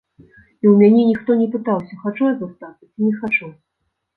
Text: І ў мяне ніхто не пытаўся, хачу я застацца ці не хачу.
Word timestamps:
І 0.63 0.65
ў 0.69 0.71
мяне 0.81 1.01
ніхто 1.09 1.31
не 1.43 1.47
пытаўся, 1.57 1.93
хачу 2.07 2.23
я 2.27 2.33
застацца 2.41 2.83
ці 2.91 2.99
не 3.11 3.13
хачу. 3.23 3.47